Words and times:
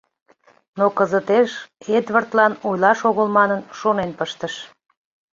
Но 0.77 0.85
кызытеш 0.97 1.49
Эдвардлан 1.97 2.53
ойлаш 2.67 2.99
огыл 3.09 3.27
манын, 3.37 3.61
шонен 3.79 4.11
пыштыш. 4.19 4.53